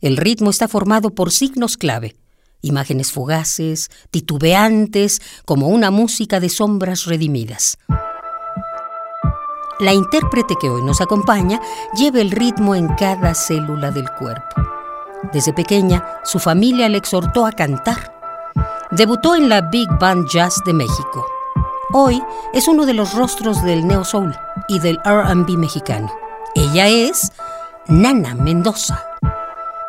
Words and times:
el 0.00 0.16
ritmo 0.16 0.50
está 0.50 0.68
formado 0.68 1.10
por 1.10 1.32
signos 1.32 1.76
clave, 1.76 2.16
imágenes 2.62 3.12
fugaces, 3.12 3.90
titubeantes, 4.10 5.20
como 5.44 5.68
una 5.68 5.90
música 5.90 6.40
de 6.40 6.48
sombras 6.48 7.04
redimidas. 7.04 7.78
La 9.78 9.92
intérprete 9.92 10.54
que 10.58 10.70
hoy 10.70 10.82
nos 10.82 11.02
acompaña 11.02 11.60
lleva 11.94 12.20
el 12.20 12.30
ritmo 12.30 12.74
en 12.74 12.88
cada 12.94 13.34
célula 13.34 13.90
del 13.90 14.08
cuerpo. 14.10 14.62
Desde 15.32 15.52
pequeña, 15.52 16.20
su 16.24 16.38
familia 16.38 16.88
le 16.88 16.98
exhortó 16.98 17.44
a 17.44 17.52
cantar. 17.52 18.14
Debutó 18.90 19.34
en 19.34 19.48
la 19.48 19.60
Big 19.60 19.88
Band 20.00 20.28
Jazz 20.30 20.62
de 20.64 20.72
México. 20.72 21.26
Hoy 21.92 22.22
es 22.54 22.68
uno 22.68 22.86
de 22.86 22.94
los 22.94 23.14
rostros 23.14 23.62
del 23.64 23.86
neo 23.86 24.04
soul 24.04 24.34
y 24.68 24.78
del 24.78 24.98
R&B 25.04 25.56
mexicano. 25.56 26.10
Ella 26.54 26.88
es 26.88 27.32
Nana 27.86 28.34
Mendoza. 28.34 29.15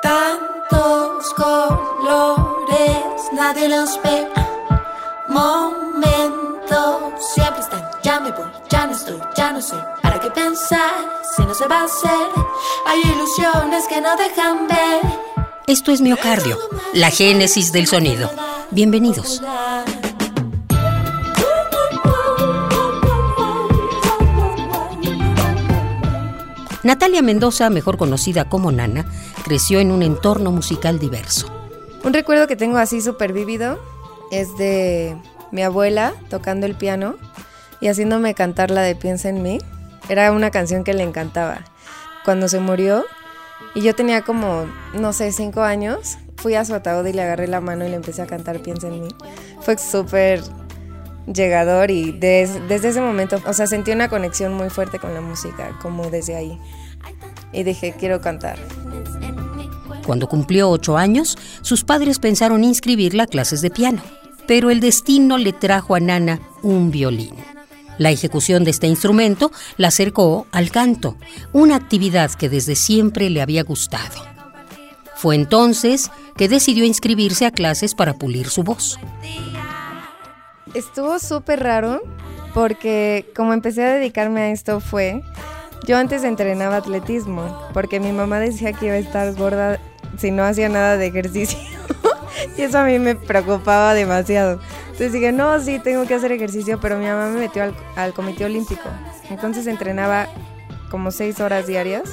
Tantos 0.08 1.34
colores, 1.34 3.14
nadie 3.34 3.68
los 3.68 4.02
ve. 4.02 4.26
Momentos 5.28 7.22
siempre 7.34 7.60
están. 7.60 7.84
Ya 8.04 8.22
me 8.22 8.32
voy, 8.32 8.46
ya 8.70 8.86
no 8.86 8.94
estoy, 8.94 9.20
ya 9.36 9.52
no 9.52 9.62
sé. 9.62 9.76
¿Para 10.02 10.18
qué 10.22 10.32
pensar 10.32 10.94
si 11.36 11.44
no 11.44 11.54
se 11.54 11.68
va 11.68 11.82
a 11.82 11.84
hacer? 11.84 12.28
Hay 12.86 13.02
ilusiones 13.02 13.86
que 13.90 14.00
no 14.00 14.16
dejan 14.16 14.70
ver. 14.70 15.02
Esto 15.68 15.92
es 15.92 16.00
miocardio, 16.00 16.58
la 16.94 17.12
génesis 17.12 17.74
del 17.74 17.88
sonido. 17.88 18.32
Bienvenidos. 18.72 19.42
Natalia 26.88 27.22
Mendoza, 27.22 27.70
mejor 27.70 27.98
conocida 27.98 28.48
como 28.48 28.72
Nana, 28.72 29.06
creció 29.44 29.82
en 29.82 29.92
un 29.92 30.04
entorno 30.04 30.54
musical 30.54 31.00
diverso. 31.00 31.46
Un 32.06 32.14
recuerdo 32.14 32.48
que 32.48 32.56
tengo 32.56 32.78
así 32.78 33.02
súper 33.02 33.34
vívido 33.34 33.78
es 34.32 34.58
de 34.58 35.18
mi 35.52 35.64
abuela 35.64 36.14
tocando 36.30 36.66
el 36.66 36.76
piano 36.76 37.16
y 37.82 37.90
haciéndome 37.90 38.34
cantar 38.36 38.72
la 38.72 38.84
de 38.84 38.96
Piensa 38.96 39.28
en 39.28 39.44
mí. 39.44 39.58
Era 40.08 40.32
una 40.32 40.50
canción 40.50 40.86
que 40.86 40.94
le 40.94 41.04
encantaba. 41.04 41.66
Cuando 42.24 42.48
se 42.48 42.62
murió, 42.62 43.04
y 43.76 43.82
yo 43.82 43.94
tenía 43.94 44.22
como, 44.22 44.66
no 44.94 45.12
sé, 45.12 45.34
cinco 45.34 45.64
años, 45.64 46.18
fui 46.38 46.56
a 46.56 46.64
su 46.64 46.74
ataúd 46.74 47.06
y 47.06 47.12
le 47.12 47.22
agarré 47.22 47.50
la 47.50 47.60
mano 47.60 47.86
y 47.86 47.90
le 47.90 47.98
empecé 47.98 48.22
a 48.22 48.28
cantar 48.28 48.62
Piensa 48.62 48.88
en 48.88 49.02
mí. 49.02 49.10
Fue 49.60 49.78
súper 49.78 50.42
llegador 51.32 51.92
y 51.92 52.12
desde 52.12 52.76
ese 52.76 53.02
momento, 53.02 53.40
o 53.46 53.54
sea, 53.54 53.68
sentí 53.68 53.92
una 53.92 54.10
conexión 54.10 54.54
muy 54.54 54.70
fuerte 54.70 55.00
con 55.00 55.14
la 55.14 55.22
música, 55.22 55.78
como 55.82 56.10
desde 56.10 56.36
ahí. 56.36 56.58
Y 57.54 57.64
dije, 57.64 57.94
quiero 57.98 58.22
cantar. 58.22 58.58
Cuando 60.06 60.28
cumplió 60.28 60.70
ocho 60.70 60.98
años, 60.98 61.38
sus 61.62 61.84
padres 61.84 62.20
pensaron 62.20 62.64
inscribirla 62.64 63.24
a 63.24 63.28
clases 63.28 63.62
de 63.62 63.70
piano, 63.70 64.02
pero 64.48 64.70
el 64.70 64.80
destino 64.80 65.38
le 65.38 65.54
trajo 65.54 65.96
a 65.96 66.00
Nana 66.00 66.40
un 66.64 66.92
violín. 66.92 67.36
La 67.98 68.12
ejecución 68.12 68.64
de 68.64 68.72
este 68.72 68.88
instrumento 68.88 69.52
la 69.76 69.90
acercó 69.90 70.48
al 70.52 70.72
canto, 70.72 71.18
una 71.52 71.76
actividad 71.76 72.32
que 72.32 72.48
desde 72.48 72.76
siempre 72.76 73.30
le 73.30 73.42
había 73.42 73.64
gustado. 73.64 74.24
Fue 75.16 75.36
entonces 75.36 76.12
que 76.38 76.48
decidió 76.48 76.86
inscribirse 76.86 77.46
a 77.46 77.52
clases 77.52 77.96
para 77.96 78.14
pulir 78.14 78.50
su 78.50 78.64
voz. 78.64 79.00
Estuvo 80.78 81.18
súper 81.18 81.64
raro 81.64 82.04
porque 82.54 83.26
como 83.36 83.54
empecé 83.54 83.84
a 83.84 83.94
dedicarme 83.94 84.42
a 84.42 84.50
esto 84.52 84.80
fue, 84.80 85.24
yo 85.88 85.98
antes 85.98 86.24
entrenaba 86.24 86.76
atletismo 86.76 87.68
porque 87.74 88.00
mi 88.00 88.12
mamá 88.12 88.38
decía 88.38 88.74
que 88.74 88.86
iba 88.86 88.94
a 88.94 89.00
estar 89.00 89.34
gorda 89.34 89.80
si 90.20 90.30
no 90.30 90.44
hacía 90.44 90.70
nada 90.70 90.96
de 90.96 91.08
ejercicio 91.08 91.58
y 92.58 92.62
eso 92.62 92.78
a 92.78 92.84
mí 92.84 93.00
me 93.00 93.16
preocupaba 93.16 93.96
demasiado. 93.96 94.60
Entonces 94.84 95.14
dije, 95.14 95.32
no, 95.32 95.60
sí, 95.60 95.80
tengo 95.80 96.06
que 96.06 96.14
hacer 96.14 96.32
ejercicio, 96.32 96.80
pero 96.80 97.00
mi 97.00 97.08
mamá 97.08 97.30
me 97.30 97.40
metió 97.40 97.64
al, 97.64 97.74
al 97.96 98.14
Comité 98.14 98.46
Olímpico. 98.46 98.88
Entonces 99.32 99.66
entrenaba 99.66 100.28
como 100.92 101.10
seis 101.10 101.40
horas 101.40 101.66
diarias 101.66 102.04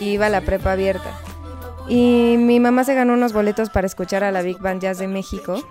y 0.00 0.12
iba 0.12 0.24
a 0.24 0.30
la 0.30 0.40
prepa 0.40 0.72
abierta. 0.72 1.20
Y 1.86 2.36
mi 2.38 2.60
mamá 2.60 2.84
se 2.84 2.94
ganó 2.94 3.12
unos 3.12 3.34
boletos 3.34 3.68
para 3.68 3.86
escuchar 3.86 4.24
a 4.24 4.32
la 4.32 4.40
Big 4.40 4.58
Band 4.58 4.80
Jazz 4.80 4.96
de 4.96 5.06
México 5.06 5.62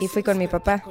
y 0.00 0.08
fui 0.08 0.22
con 0.22 0.38
mi 0.38 0.46
papá. 0.46 0.82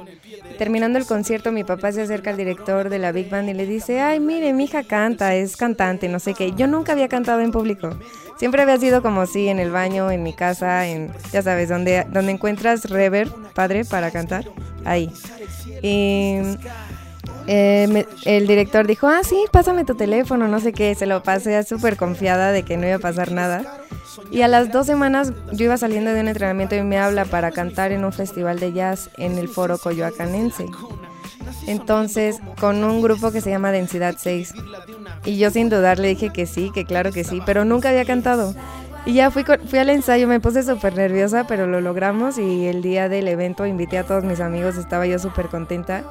Terminando 0.58 0.98
el 0.98 1.06
concierto, 1.06 1.52
mi 1.52 1.64
papá 1.64 1.92
se 1.92 2.02
acerca 2.02 2.30
al 2.30 2.36
director 2.36 2.88
de 2.88 2.98
la 2.98 3.12
Big 3.12 3.28
Band 3.28 3.48
y 3.48 3.54
le 3.54 3.66
dice, 3.66 4.00
ay, 4.00 4.20
mire, 4.20 4.52
mi 4.52 4.64
hija 4.64 4.84
canta, 4.84 5.34
es 5.34 5.56
cantante, 5.56 6.08
no 6.08 6.18
sé 6.18 6.34
qué. 6.34 6.52
Yo 6.52 6.66
nunca 6.66 6.92
había 6.92 7.08
cantado 7.08 7.40
en 7.40 7.50
público. 7.50 7.90
Siempre 8.38 8.62
había 8.62 8.78
sido 8.78 9.02
como 9.02 9.26
si 9.26 9.48
en 9.48 9.58
el 9.58 9.70
baño, 9.70 10.10
en 10.10 10.22
mi 10.22 10.32
casa, 10.32 10.86
en, 10.86 11.12
ya 11.32 11.42
sabes, 11.42 11.68
donde, 11.68 12.04
donde 12.10 12.32
encuentras 12.32 12.84
rever, 12.90 13.30
padre, 13.54 13.84
para 13.84 14.10
cantar, 14.10 14.44
ahí. 14.84 15.10
Y 15.82 16.38
eh, 17.46 18.06
el 18.24 18.46
director 18.46 18.86
dijo, 18.86 19.06
ah, 19.06 19.20
sí, 19.22 19.36
pásame 19.50 19.84
tu 19.84 19.94
teléfono, 19.94 20.48
no 20.48 20.60
sé 20.60 20.72
qué. 20.72 20.94
Se 20.94 21.06
lo 21.06 21.22
pasé 21.22 21.62
súper 21.64 21.96
confiada 21.96 22.52
de 22.52 22.62
que 22.62 22.76
no 22.76 22.86
iba 22.86 22.96
a 22.96 23.00
pasar 23.00 23.32
nada. 23.32 23.84
Y 24.30 24.42
a 24.42 24.48
las 24.48 24.70
dos 24.70 24.86
semanas 24.86 25.32
yo 25.52 25.64
iba 25.64 25.76
saliendo 25.76 26.12
de 26.12 26.20
un 26.20 26.28
entrenamiento 26.28 26.74
y 26.74 26.82
me 26.82 26.98
habla 26.98 27.24
para 27.24 27.50
cantar 27.50 27.92
en 27.92 28.04
un 28.04 28.12
festival 28.12 28.60
de 28.60 28.72
jazz 28.72 29.10
en 29.16 29.38
el 29.38 29.48
foro 29.48 29.78
coyoacanense. 29.78 30.66
Entonces, 31.66 32.40
con 32.60 32.84
un 32.84 33.02
grupo 33.02 33.32
que 33.32 33.40
se 33.40 33.50
llama 33.50 33.72
Densidad 33.72 34.16
6. 34.18 34.54
Y 35.24 35.38
yo 35.38 35.50
sin 35.50 35.68
dudar 35.68 35.98
le 35.98 36.08
dije 36.08 36.30
que 36.30 36.46
sí, 36.46 36.70
que 36.72 36.84
claro 36.84 37.12
que 37.12 37.24
sí, 37.24 37.40
pero 37.46 37.64
nunca 37.64 37.90
había 37.90 38.04
cantado. 38.04 38.54
Y 39.06 39.12
ya 39.14 39.30
fui, 39.30 39.44
fui 39.44 39.78
al 39.78 39.90
ensayo, 39.90 40.26
me 40.26 40.40
puse 40.40 40.62
súper 40.62 40.96
nerviosa, 40.96 41.46
pero 41.46 41.66
lo 41.66 41.80
logramos 41.80 42.38
y 42.38 42.66
el 42.66 42.80
día 42.80 43.08
del 43.08 43.28
evento 43.28 43.66
invité 43.66 43.98
a 43.98 44.04
todos 44.04 44.24
mis 44.24 44.40
amigos, 44.40 44.76
estaba 44.76 45.06
yo 45.06 45.18
súper 45.18 45.48
contenta. 45.48 46.04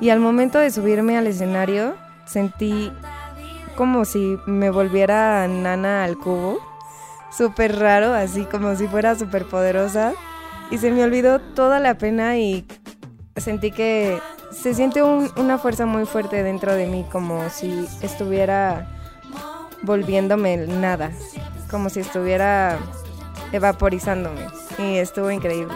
Y 0.00 0.10
al 0.10 0.18
momento 0.18 0.58
de 0.58 0.70
subirme 0.70 1.16
al 1.16 1.28
escenario, 1.28 1.94
sentí 2.26 2.90
como 3.76 4.04
si 4.04 4.36
me 4.46 4.70
volviera 4.70 5.46
nana 5.46 6.02
al 6.04 6.18
cubo 6.18 6.58
súper 7.30 7.78
raro, 7.78 8.12
así 8.12 8.44
como 8.44 8.74
si 8.74 8.88
fuera 8.88 9.14
súper 9.14 9.46
poderosa. 9.46 10.12
Y 10.70 10.78
se 10.78 10.90
me 10.90 11.04
olvidó 11.04 11.40
toda 11.40 11.80
la 11.80 11.98
pena 11.98 12.36
y 12.36 12.66
sentí 13.36 13.70
que 13.70 14.18
se 14.50 14.74
siente 14.74 15.02
una 15.02 15.58
fuerza 15.58 15.86
muy 15.86 16.04
fuerte 16.04 16.42
dentro 16.42 16.74
de 16.74 16.86
mí, 16.86 17.04
como 17.10 17.48
si 17.50 17.86
estuviera 18.02 18.88
volviéndome 19.82 20.56
nada, 20.56 21.10
como 21.70 21.88
si 21.88 22.00
estuviera 22.00 22.78
evaporizándome. 23.52 24.46
Y 24.78 24.96
estuvo 24.96 25.30
increíble. 25.30 25.74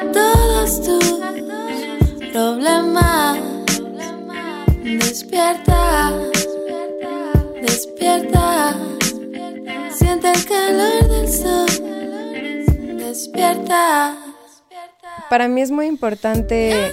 Todos 0.00 0.80
tus 0.82 1.20
problemas. 2.32 3.38
Despierta, 4.82 6.12
despierta, 7.60 8.76
siente 9.90 10.32
el 10.32 10.44
calor 10.44 11.08
del 11.08 11.28
sol. 11.28 11.66
Despierta. 12.98 14.16
Para 15.28 15.48
mí 15.48 15.60
es 15.60 15.70
muy 15.70 15.86
importante 15.86 16.92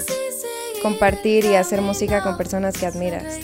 compartir 0.81 1.45
y 1.45 1.55
hacer 1.55 1.81
música 1.81 2.21
con 2.23 2.37
personas 2.37 2.77
que 2.77 2.85
admiras, 2.85 3.39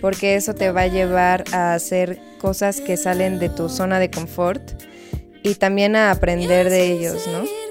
porque 0.00 0.36
eso 0.36 0.54
te 0.54 0.70
va 0.70 0.82
a 0.82 0.86
llevar 0.86 1.44
a 1.52 1.74
hacer 1.74 2.20
cosas 2.38 2.80
que 2.80 2.96
salen 2.96 3.38
de 3.38 3.48
tu 3.48 3.68
zona 3.68 3.98
de 3.98 4.10
confort 4.10 4.82
y 5.42 5.54
también 5.54 5.96
a 5.96 6.10
aprender 6.10 6.68
de 6.70 6.92
ellos, 6.92 7.26
¿no? 7.26 7.63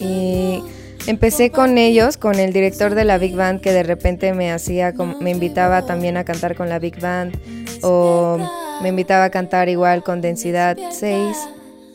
Y 0.00 0.62
empecé 1.06 1.50
con 1.50 1.78
ellos, 1.78 2.16
con 2.16 2.36
el 2.36 2.52
director 2.52 2.94
de 2.94 3.04
la 3.04 3.18
Big 3.18 3.34
Band 3.34 3.60
que 3.60 3.72
de 3.72 3.82
repente 3.82 4.32
me 4.34 4.52
hacía, 4.52 4.92
me 5.20 5.30
invitaba 5.30 5.82
también 5.86 6.16
a 6.16 6.24
cantar 6.24 6.54
con 6.54 6.68
la 6.68 6.78
Big 6.78 7.00
Band 7.00 7.36
o 7.82 8.38
me 8.82 8.90
invitaba 8.90 9.24
a 9.24 9.30
cantar 9.30 9.68
igual 9.68 10.02
con 10.02 10.20
Densidad 10.20 10.76
6 10.90 11.36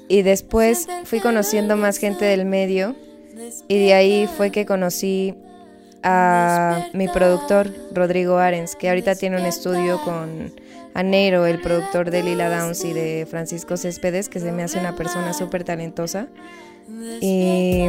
y 0.08 0.22
después 0.22 0.88
fui 1.06 1.20
conociendo 1.20 1.78
más 1.78 1.98
gente 1.98 2.26
del 2.26 2.46
medio 2.46 2.96
y 3.68 3.86
de 3.86 3.94
ahí 3.94 4.30
fue 4.38 4.52
que 4.52 4.66
conocí 4.66 5.36
a 6.04 6.88
mi 6.94 7.08
productor, 7.08 7.72
Rodrigo 7.94 8.38
Arens, 8.38 8.76
que 8.76 8.90
ahorita 8.90 9.16
tiene 9.16 9.40
un 9.40 9.46
estudio 9.46 10.02
con 10.04 10.54
Anero, 10.94 11.46
el 11.46 11.62
productor 11.62 12.12
de 12.12 12.24
Lila 12.24 12.50
Downs 12.50 12.84
y 12.84 12.94
de 12.94 13.26
Francisco 13.30 13.78
Céspedes, 13.78 14.28
que 14.28 14.40
se 14.40 14.52
me 14.52 14.64
hace 14.64 14.80
una 14.80 14.96
persona 14.96 15.34
súper 15.34 15.64
talentosa. 15.64 16.28
Y 17.22 17.86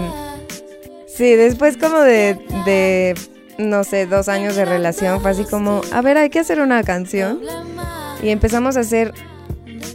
sí, 1.07 1.35
después 1.35 1.77
como 1.77 2.01
de, 2.01 3.15
no 3.59 3.85
sé, 3.85 4.07
dos 4.07 4.29
años 4.29 4.57
de 4.57 4.65
relación, 4.65 5.21
fue 5.21 5.31
así 5.31 5.45
como, 5.45 5.81
a 5.93 6.01
ver, 6.03 6.19
hay 6.19 6.31
que 6.31 6.41
hacer 6.41 6.61
una 6.61 6.83
canción. 6.83 7.41
Y 8.23 8.31
empezamos 8.31 8.77
a 8.77 8.81
hacer, 8.81 9.13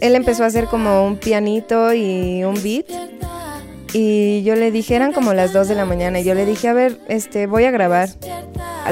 él 0.00 0.14
empezó 0.14 0.44
a 0.44 0.46
hacer 0.46 0.66
como 0.66 1.06
un 1.06 1.16
pianito 1.16 1.92
y 1.92 2.44
un 2.44 2.54
beat. 2.62 2.86
Y 3.92 4.42
yo 4.44 4.54
le 4.54 4.70
dije, 4.70 4.94
eran 4.94 5.12
como 5.12 5.34
las 5.34 5.52
2 5.52 5.66
de 5.66 5.74
la 5.74 5.84
mañana, 5.84 6.20
y 6.20 6.24
yo 6.24 6.34
le 6.34 6.46
dije, 6.46 6.68
a 6.68 6.72
ver, 6.72 7.00
este, 7.08 7.46
voy 7.46 7.64
a 7.64 7.72
grabar, 7.72 8.08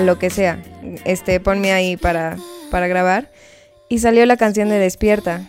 lo 0.00 0.18
que 0.18 0.28
sea, 0.28 0.62
este, 1.04 1.38
ponme 1.38 1.72
ahí 1.72 1.96
para, 1.96 2.36
para 2.70 2.88
grabar. 2.88 3.30
Y 3.88 4.00
salió 4.00 4.26
la 4.26 4.36
canción 4.36 4.68
de 4.68 4.78
Despierta, 4.78 5.48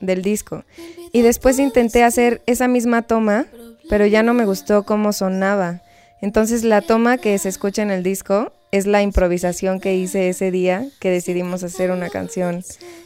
del 0.00 0.22
disco. 0.22 0.64
Y 1.12 1.22
después 1.22 1.58
intenté 1.58 2.04
hacer 2.04 2.42
esa 2.46 2.68
misma 2.68 3.02
toma, 3.02 3.46
pero 3.88 4.06
ya 4.06 4.22
no 4.22 4.34
me 4.34 4.44
gustó 4.44 4.84
cómo 4.84 5.12
sonaba. 5.12 5.80
Entonces 6.20 6.64
la 6.64 6.80
toma 6.80 7.18
que 7.18 7.36
se 7.38 7.48
escucha 7.48 7.82
en 7.82 7.90
el 7.90 8.02
disco 8.02 8.52
es 8.70 8.86
la 8.86 9.02
improvisación 9.02 9.78
que 9.78 9.94
hice 9.94 10.28
ese 10.28 10.50
día 10.50 10.86
que 10.98 11.10
decidimos 11.10 11.62
hacer 11.62 11.90
una 11.90 12.08
canción. 12.08 12.64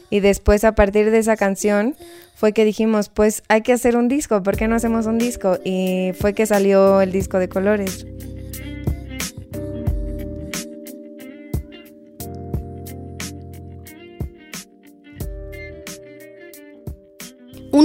Y 0.08 0.20
después 0.20 0.64
a 0.64 0.72
partir 0.72 1.10
de 1.10 1.18
esa 1.18 1.36
canción 1.36 1.94
fue 2.34 2.52
que 2.52 2.64
dijimos, 2.64 3.08
pues 3.08 3.42
hay 3.48 3.62
que 3.62 3.72
hacer 3.72 3.96
un 3.96 4.08
disco, 4.08 4.42
¿por 4.42 4.56
qué 4.56 4.68
no 4.68 4.76
hacemos 4.76 5.06
un 5.06 5.18
disco? 5.18 5.58
Y 5.64 6.12
fue 6.18 6.32
que 6.32 6.46
salió 6.46 7.00
el 7.00 7.12
disco 7.12 7.38
de 7.38 7.48
colores. 7.48 8.06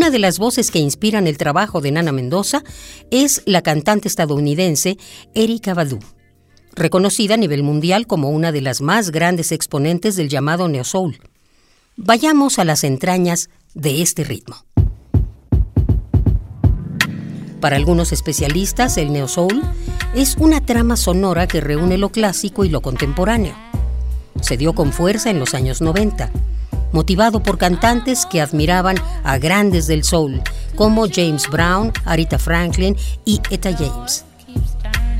Una 0.03 0.11
de 0.11 0.19
las 0.19 0.38
voces 0.38 0.69
que 0.69 0.79
inspiran 0.79 1.27
el 1.27 1.38
trabajo 1.38 1.79
de 1.79 1.89
Nana 1.89 2.11
Mendoza 2.11 2.61
es 3.09 3.41
la 3.45 3.61
cantante 3.61 4.09
estadounidense 4.09 4.97
Erika 5.33 5.73
Badu, 5.73 6.00
reconocida 6.75 7.35
a 7.35 7.38
nivel 7.38 7.63
mundial 7.63 8.05
como 8.05 8.29
una 8.29 8.51
de 8.51 8.59
las 8.59 8.81
más 8.81 9.11
grandes 9.11 9.53
exponentes 9.53 10.17
del 10.17 10.27
llamado 10.27 10.67
neo 10.67 10.83
soul. 10.83 11.21
Vayamos 11.95 12.59
a 12.59 12.65
las 12.65 12.83
entrañas 12.83 13.50
de 13.75 14.01
este 14.01 14.25
ritmo. 14.25 14.57
Para 17.61 17.77
algunos 17.77 18.11
especialistas, 18.11 18.97
el 18.97 19.13
neo 19.13 19.29
soul 19.29 19.61
es 20.13 20.35
una 20.35 20.59
trama 20.65 20.97
sonora 20.97 21.47
que 21.47 21.61
reúne 21.61 21.97
lo 21.97 22.09
clásico 22.09 22.65
y 22.65 22.69
lo 22.69 22.81
contemporáneo. 22.81 23.55
Se 24.41 24.57
dio 24.57 24.73
con 24.73 24.91
fuerza 24.91 25.29
en 25.29 25.39
los 25.39 25.53
años 25.53 25.79
90 25.79 26.29
motivado 26.94 27.44
por 27.44 27.57
cantantes 27.57 28.25
que 28.25 28.40
admiraban 28.40 28.95
a 29.25 29.38
grandes 29.38 29.88
del 29.88 30.06
soul, 30.06 30.42
como 30.75 31.07
James 31.10 31.50
Brown, 31.50 31.92
Aretha 32.06 32.40
Franklin 32.40 32.95
y 33.25 33.42
Etta 33.50 33.75
James. 33.75 34.24
keeps 34.54 34.75
turning. 34.81 35.13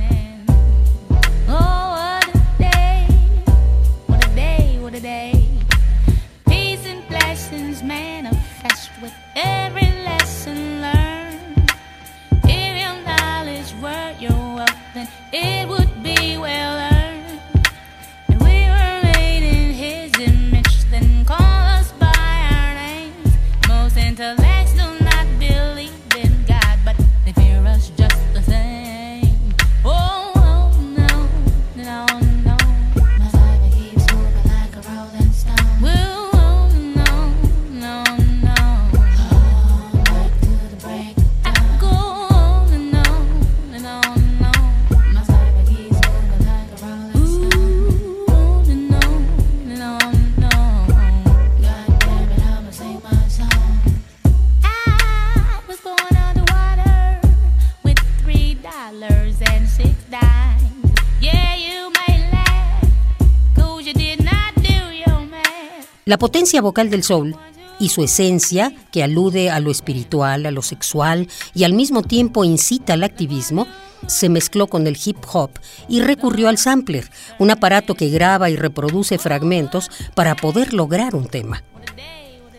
La 66.06 66.18
potencia 66.18 66.62
vocal 66.62 66.90
del 66.90 67.04
soul 67.04 67.36
y 67.80 67.90
su 67.90 68.04
esencia, 68.04 68.74
que 68.92 69.04
alude 69.04 69.50
a 69.50 69.62
lo 69.62 69.72
espiritual, 69.72 70.46
a 70.46 70.52
lo 70.52 70.62
sexual 70.62 71.30
y 71.54 71.64
al 71.64 71.74
mismo 71.74 72.02
tiempo 72.02 72.44
incita 72.44 72.94
al 72.94 73.04
activismo, 73.04 73.68
se 74.08 74.28
mezcló 74.28 74.68
con 74.68 74.86
el 74.86 74.98
hip 75.04 75.18
hop 75.32 75.52
y 75.88 76.02
recurrió 76.02 76.50
al 76.50 76.58
sampler, 76.58 77.10
un 77.40 77.52
aparato 77.52 77.96
que 77.96 78.10
graba 78.10 78.50
y 78.50 78.58
reproduce 78.58 79.18
fragmentos 79.18 79.90
para 80.14 80.36
poder 80.36 80.74
lograr 80.74 81.16
un 81.16 81.28
tema. 81.28 81.64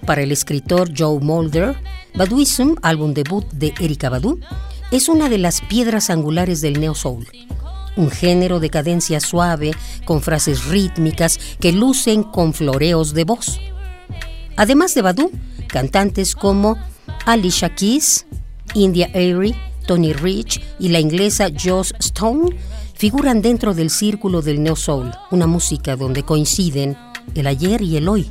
Para 0.06 0.22
el 0.22 0.32
escritor 0.32 0.90
Joe 0.96 1.20
Mulder, 1.20 1.76
Baduism, 2.14 2.76
álbum 2.80 3.12
debut 3.12 3.44
de 3.52 3.74
Erika 3.78 4.08
Badu, 4.08 4.40
es 4.90 5.08
una 5.08 5.28
de 5.28 5.38
las 5.38 5.60
piedras 5.60 6.08
angulares 6.08 6.60
del 6.62 6.80
neo 6.80 6.94
soul. 6.94 7.26
Un 7.96 8.10
género 8.10 8.60
de 8.60 8.70
cadencia 8.70 9.20
suave, 9.20 9.72
con 10.04 10.20
frases 10.20 10.66
rítmicas 10.66 11.38
que 11.60 11.72
lucen 11.72 12.22
con 12.22 12.52
floreos 12.52 13.14
de 13.14 13.24
voz. 13.24 13.60
Además 14.56 14.94
de 14.94 15.02
Badu, 15.02 15.30
cantantes 15.68 16.34
como 16.34 16.76
Alicia 17.26 17.74
Keys, 17.74 18.26
India 18.74 19.10
Airy, 19.14 19.54
Tony 19.86 20.12
Rich 20.12 20.60
y 20.78 20.88
la 20.88 21.00
inglesa 21.00 21.48
Joss 21.62 21.94
Stone 21.98 22.56
figuran 22.94 23.42
dentro 23.42 23.74
del 23.74 23.90
círculo 23.90 24.42
del 24.42 24.62
neo 24.62 24.76
soul, 24.76 25.12
una 25.30 25.46
música 25.46 25.96
donde 25.96 26.22
coinciden 26.22 26.96
el 27.34 27.46
ayer 27.46 27.82
y 27.82 27.96
el 27.96 28.08
hoy. 28.08 28.30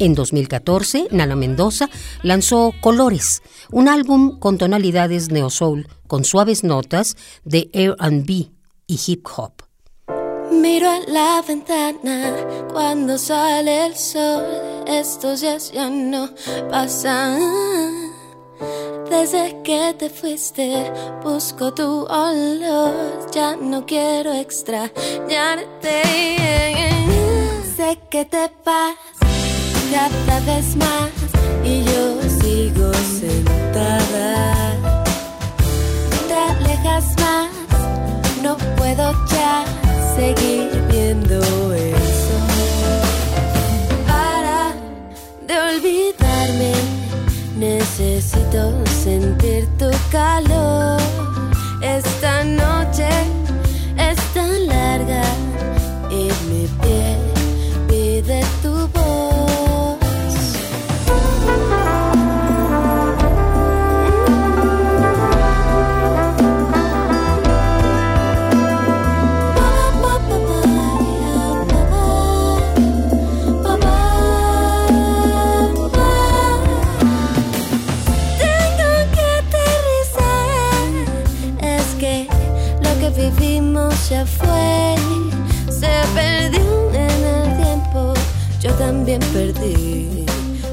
En 0.00 0.14
2014, 0.14 1.08
Nana 1.10 1.34
Mendoza 1.34 1.90
lanzó 2.22 2.72
Colores, 2.80 3.42
un 3.72 3.88
álbum 3.88 4.38
con 4.38 4.56
tonalidades 4.56 5.30
neo-soul, 5.30 5.88
con 6.06 6.24
suaves 6.24 6.62
notas 6.62 7.16
de 7.44 7.68
R&B 7.72 8.50
y 8.86 9.00
hip 9.06 9.26
hop. 9.36 9.52
Miro 10.52 10.88
a 10.88 11.00
la 11.08 11.42
ventana 11.46 12.32
cuando 12.72 13.18
sale 13.18 13.86
el 13.86 13.96
sol. 13.96 14.44
Estos 14.86 15.40
días 15.40 15.72
ya 15.72 15.90
no 15.90 16.30
pasan. 16.70 17.40
Desde 19.10 19.60
que 19.64 19.94
te 19.98 20.10
fuiste, 20.10 20.92
busco 21.24 21.74
tu 21.74 22.04
olor. 22.04 23.28
Ya 23.32 23.56
no 23.56 23.84
quiero 23.84 24.32
extrañarte. 24.32 26.02
Sé 27.76 27.98
que 28.10 28.24
te 28.24 28.50
vas 28.64 29.17
cada 29.90 30.40
vez 30.40 30.76
más 30.76 31.10
y 31.64 31.84
yo 31.84 32.22
sigo 32.40 32.92
sentada. 33.20 34.74
Te 36.28 36.34
alejas 36.34 37.06
más, 37.20 37.50
no 38.42 38.56
puedo 38.76 39.12
ya 39.30 39.64
seguir 40.16 40.70
viendo 40.90 41.38
eso. 41.72 42.36
Para 44.06 44.74
de 45.46 45.76
olvidarme, 45.76 46.72
necesito 47.56 48.84
sentir 49.04 49.66
tu 49.78 49.90
calor. 50.10 51.07
Ya 84.08 84.24
fue. 84.24 84.94
Se 85.70 85.90
perdió 86.14 86.90
en 86.94 87.24
el 87.26 87.56
tiempo. 87.62 88.14
Yo 88.60 88.72
también 88.74 89.20
perdí. 89.32 90.24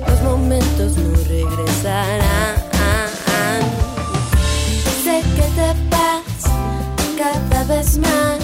Los 0.08 0.22
momentos 0.22 0.98
no 0.98 1.14
regresarán. 1.28 2.56
Sé 5.04 5.22
que 5.36 5.48
te 5.58 5.74
vas 5.90 6.44
cada 7.18 7.64
vez 7.66 7.98
más. 7.98 8.40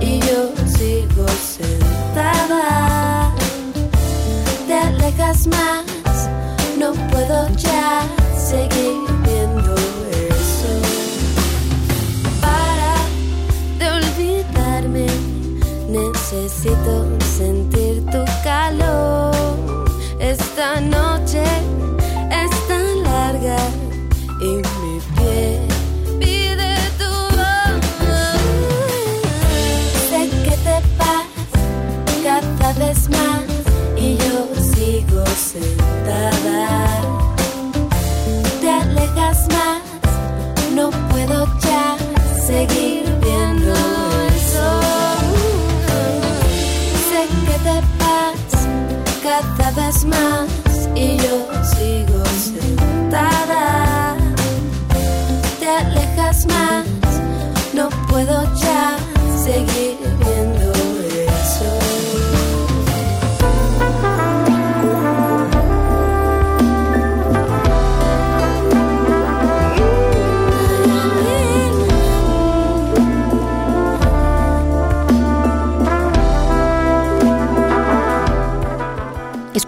Y 0.00 0.20
yo 0.20 0.52
sigo 0.66 1.26
sentada. 1.56 3.32
Te 4.66 4.74
alejas 4.74 5.46
más. 5.48 5.85
Necesito 16.66 17.05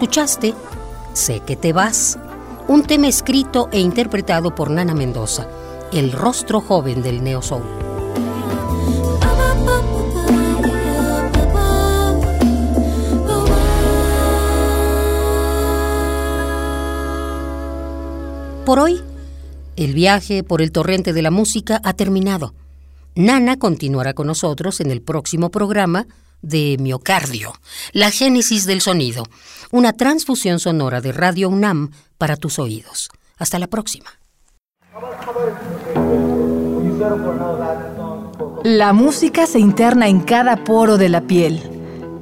Escuchaste 0.09 0.55
Sé 1.13 1.41
que 1.41 1.55
te 1.55 1.71
vas, 1.71 2.17
un 2.67 2.83
tema 2.83 3.07
escrito 3.07 3.69
e 3.71 3.79
interpretado 3.79 4.55
por 4.55 4.71
Nana 4.71 4.95
Mendoza, 4.95 5.47
el 5.93 6.11
rostro 6.11 6.61
joven 6.61 7.03
del 7.03 7.23
neo 7.23 7.43
soul. 7.43 7.61
Por 18.65 18.79
hoy, 18.79 19.03
el 19.75 19.93
viaje 19.93 20.43
por 20.43 20.63
el 20.63 20.71
torrente 20.71 21.13
de 21.13 21.21
la 21.21 21.29
música 21.29 21.79
ha 21.83 21.93
terminado. 21.93 22.55
Nana 23.13 23.59
continuará 23.59 24.15
con 24.15 24.25
nosotros 24.25 24.79
en 24.79 24.89
el 24.89 25.03
próximo 25.03 25.51
programa 25.51 26.07
de 26.41 26.77
Miocardio, 26.79 27.53
la 27.91 28.11
génesis 28.11 28.65
del 28.65 28.81
sonido, 28.81 29.25
una 29.71 29.93
transfusión 29.93 30.59
sonora 30.59 31.01
de 31.01 31.11
Radio 31.11 31.49
UNAM 31.49 31.91
para 32.17 32.37
tus 32.37 32.59
oídos. 32.59 33.09
Hasta 33.37 33.59
la 33.59 33.67
próxima. 33.67 34.09
La 38.63 38.93
música 38.93 39.45
se 39.45 39.59
interna 39.59 40.07
en 40.07 40.21
cada 40.21 40.63
poro 40.63 40.97
de 40.97 41.09
la 41.09 41.21
piel, 41.21 41.61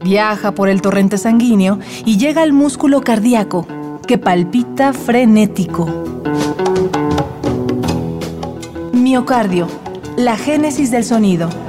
viaja 0.04 0.52
por 0.52 0.70
el 0.70 0.82
torrente 0.82 1.18
sanguíneo 1.18 1.80
y 2.06 2.18
llega 2.18 2.44
al 2.44 2.54
músculo 2.54 3.02
cardíaco, 3.02 3.68
que 4.08 4.18
palpita 4.18 4.94
frenético. 4.94 5.88
Miocardio, 8.94 9.68
la 10.16 10.38
génesis 10.38 10.92
del 10.92 11.04
sonido 11.04 11.67